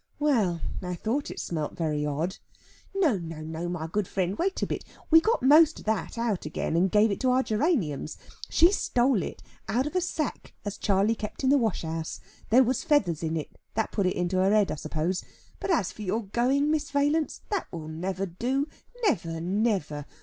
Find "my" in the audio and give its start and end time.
3.69-3.85